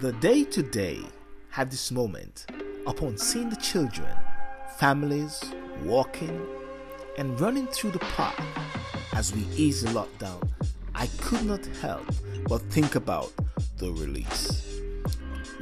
The 0.00 0.12
day 0.12 0.44
to 0.44 0.62
day 0.62 1.00
had 1.50 1.72
this 1.72 1.90
moment 1.90 2.46
upon 2.86 3.18
seeing 3.18 3.50
the 3.50 3.56
children, 3.56 4.06
families 4.76 5.42
walking 5.82 6.46
and 7.16 7.40
running 7.40 7.66
through 7.66 7.90
the 7.90 7.98
park 7.98 8.40
as 9.14 9.34
we 9.34 9.42
ease 9.56 9.82
the 9.82 9.90
lockdown. 9.90 10.48
I 10.94 11.08
could 11.20 11.44
not 11.44 11.66
help 11.82 12.06
but 12.48 12.62
think 12.70 12.94
about 12.94 13.32
the 13.78 13.90
release. 13.90 14.80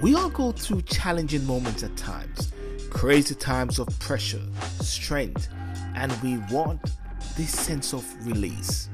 We 0.03 0.15
all 0.15 0.29
go 0.29 0.53
through 0.53 0.83
challenging 0.83 1.47
moments 1.47 1.83
at 1.83 1.97
times, 1.97 2.53
crazy 2.91 3.35
times 3.35 3.79
of 3.79 3.89
pressure, 4.01 4.43
strength, 4.83 5.49
and 5.95 6.13
we 6.23 6.37
want 6.55 6.83
this 7.39 7.59
sense 7.59 7.95
of 7.95 8.05
release. 8.27 8.91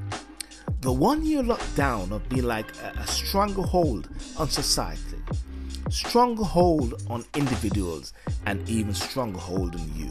The 0.82 0.92
one 0.92 1.26
year 1.26 1.42
lockdown 1.42 2.12
of 2.12 2.28
being 2.28 2.44
like 2.44 2.76
a, 2.76 2.92
a 3.00 3.06
stronger 3.08 3.62
hold 3.62 4.08
on 4.38 4.48
society, 4.48 5.18
stronger 5.90 6.44
hold 6.44 7.02
on 7.08 7.24
individuals, 7.34 8.12
and 8.46 8.68
even 8.68 8.94
stronger 8.94 9.38
hold 9.38 9.74
on 9.74 9.90
you. 9.94 10.10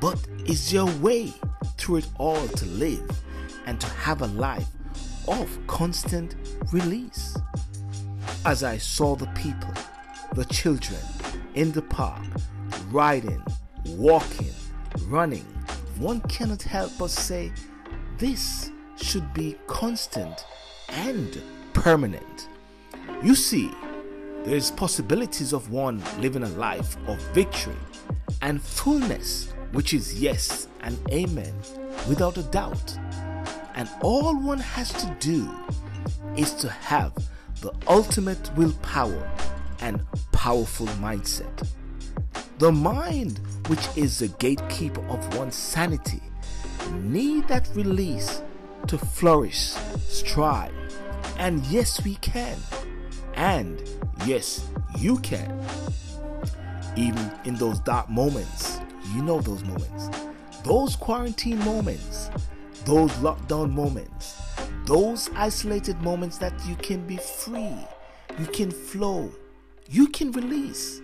But 0.00 0.18
is 0.46 0.72
your 0.72 0.86
way 1.00 1.32
through 1.76 1.96
it 1.96 2.08
all 2.18 2.48
to 2.48 2.66
live 2.66 3.08
and 3.66 3.80
to 3.80 3.86
have 3.86 4.22
a 4.22 4.26
life 4.26 4.66
of 5.28 5.48
constant 5.66 6.34
release? 6.72 7.36
As 8.44 8.64
I 8.64 8.78
saw 8.78 9.14
the 9.14 9.28
people, 9.28 9.72
the 10.34 10.44
children 10.46 11.00
in 11.54 11.70
the 11.72 11.82
park, 11.82 12.22
riding, 12.90 13.42
walking, 13.86 14.50
running, 15.06 15.44
one 15.98 16.20
cannot 16.22 16.62
help 16.62 16.90
but 16.98 17.10
say 17.10 17.52
this 18.18 18.70
should 18.96 19.32
be 19.32 19.56
constant 19.66 20.44
and 20.88 21.40
permanent. 21.72 22.48
You 23.22 23.36
see, 23.36 23.70
there 24.44 24.56
is 24.56 24.72
possibilities 24.72 25.52
of 25.52 25.70
one 25.70 26.02
living 26.18 26.42
a 26.42 26.48
life 26.48 26.96
of 27.06 27.20
victory 27.32 27.76
and 28.40 28.60
fullness, 28.60 29.52
which 29.70 29.94
is 29.94 30.20
yes 30.20 30.66
and 30.80 30.98
amen 31.12 31.54
without 32.08 32.36
a 32.36 32.42
doubt. 32.42 32.98
And 33.76 33.88
all 34.02 34.34
one 34.34 34.58
has 34.58 34.92
to 34.94 35.16
do 35.20 35.48
is 36.36 36.52
to 36.54 36.68
have 36.68 37.12
the 37.60 37.72
ultimate 37.86 38.50
willpower 38.56 39.30
and 39.80 40.04
powerful 40.32 40.88
mindset. 40.98 41.68
The 42.58 42.72
mind, 42.72 43.38
which 43.68 43.86
is 43.96 44.18
the 44.18 44.28
gatekeeper 44.28 45.04
of 45.06 45.38
one's 45.38 45.54
sanity, 45.54 46.22
need 47.02 47.46
that 47.46 47.68
release 47.74 48.42
to 48.88 48.98
flourish, 48.98 49.74
strive, 50.08 50.72
and 51.38 51.64
yes, 51.66 52.04
we 52.04 52.16
can. 52.16 52.58
And 53.34 53.82
yes, 54.26 54.66
you 54.98 55.18
can. 55.18 55.60
Even 56.96 57.30
in 57.44 57.54
those 57.56 57.80
dark 57.80 58.08
moments, 58.10 58.78
you 59.14 59.22
know 59.22 59.40
those 59.40 59.64
moments, 59.64 60.10
those 60.64 60.96
quarantine 60.96 61.58
moments, 61.60 62.30
those 62.84 63.10
lockdown 63.12 63.72
moments, 63.72 64.40
those 64.84 65.30
isolated 65.34 66.00
moments 66.02 66.38
that 66.38 66.52
you 66.66 66.76
can 66.76 67.06
be 67.06 67.16
free, 67.16 67.76
you 68.38 68.46
can 68.46 68.70
flow, 68.70 69.30
you 69.88 70.08
can 70.08 70.32
release. 70.32 71.00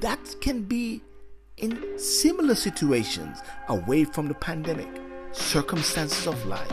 That 0.00 0.34
can 0.40 0.62
be 0.62 1.02
in 1.56 1.98
similar 1.98 2.54
situations 2.54 3.38
away 3.68 4.04
from 4.04 4.26
the 4.26 4.34
pandemic, 4.34 4.88
circumstances 5.32 6.26
of 6.26 6.44
life. 6.46 6.70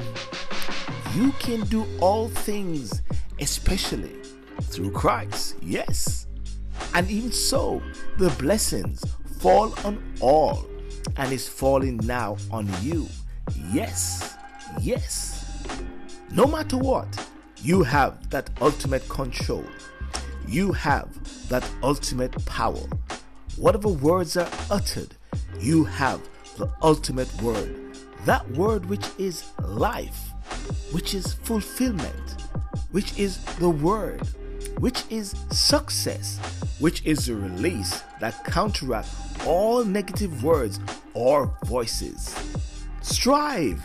You 1.16 1.32
can 1.34 1.62
do 1.68 1.86
all 2.00 2.30
things, 2.30 3.02
especially 3.40 4.21
through 4.62 4.92
Christ. 4.92 5.56
Yes. 5.62 6.28
And 6.94 7.10
even 7.10 7.32
so, 7.32 7.82
the 8.18 8.30
blessings 8.32 9.04
fall 9.40 9.74
on 9.86 10.02
all 10.20 10.66
and 11.18 11.32
is 11.32 11.48
falling 11.48 11.98
now 12.04 12.38
on 12.52 12.70
you. 12.82 13.08
Yes. 13.72 14.36
Yes. 14.80 15.60
No 16.32 16.46
matter 16.46 16.78
what, 16.78 17.08
you 17.58 17.84
have 17.84 18.30
that 18.30 18.50
ultimate 18.62 19.08
control. 19.10 19.66
You 20.48 20.72
have 20.72 21.10
that 21.50 21.70
ultimate 21.84 22.46
power. 22.46 22.84
Whatever 23.58 23.90
words 23.90 24.38
are 24.38 24.50
uttered, 24.70 25.16
you 25.60 25.84
have 25.84 26.22
the 26.58 26.72
ultimate 26.82 27.32
word. 27.42 27.96
That 28.26 28.50
word 28.52 28.86
which 28.86 29.06
is 29.18 29.44
life, 29.62 30.32
which 30.92 31.14
is 31.14 31.34
fulfillment, 31.34 32.42
which 32.92 33.18
is 33.18 33.44
the 33.56 33.70
word, 33.70 34.22
which 34.82 35.04
is 35.12 35.36
success, 35.52 36.40
which 36.80 37.06
is 37.06 37.28
the 37.28 37.36
release 37.36 38.02
that 38.20 38.44
counteracts 38.44 39.16
all 39.46 39.86
negative 39.86 40.44
words 40.44 40.80
or 41.14 41.56
voices. 41.66 42.36
Strive 43.02 43.80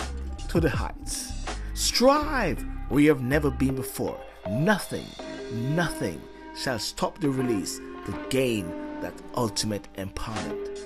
to 0.48 0.58
the 0.58 0.70
heights. 0.70 1.34
Strive 1.74 2.64
where 2.88 3.02
you 3.02 3.10
have 3.10 3.20
never 3.20 3.50
been 3.50 3.76
before. 3.76 4.18
Nothing, 4.48 5.04
nothing 5.52 6.18
shall 6.56 6.78
stop 6.78 7.20
the 7.20 7.28
release 7.28 7.78
to 8.06 8.18
gain 8.30 8.66
that 9.02 9.12
ultimate 9.36 9.86
empowerment. 9.98 10.78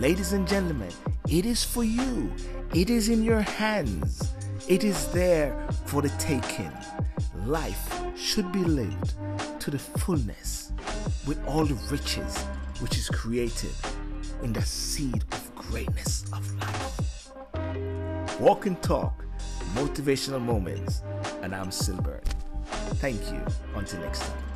Ladies 0.00 0.32
and 0.32 0.46
gentlemen, 0.48 0.90
it 1.28 1.46
is 1.46 1.62
for 1.62 1.84
you. 1.84 2.32
It 2.74 2.90
is 2.90 3.08
in 3.08 3.22
your 3.22 3.42
hands. 3.42 4.32
It 4.68 4.84
is 4.84 5.08
there 5.08 5.56
for 5.86 6.02
the 6.02 6.08
taking. 6.10 6.70
Life 7.44 8.00
should 8.16 8.52
be 8.52 8.60
lived 8.60 9.14
to 9.58 9.70
the 9.72 9.78
fullness 9.78 10.72
with 11.26 11.44
all 11.46 11.64
the 11.64 11.74
riches 11.90 12.38
which 12.78 12.96
is 12.96 13.08
created 13.08 13.72
in 14.42 14.52
the 14.52 14.62
seed 14.62 15.24
of 15.32 15.54
greatness 15.56 16.24
of 16.32 16.48
life. 16.60 17.30
Walk 18.40 18.66
and 18.66 18.80
talk, 18.82 19.24
motivational 19.74 20.40
moments, 20.40 21.02
and 21.42 21.54
I'm 21.54 21.70
Silbert. 21.70 22.24
Thank 23.00 23.20
you. 23.32 23.44
Until 23.74 24.00
next 24.00 24.20
time. 24.20 24.51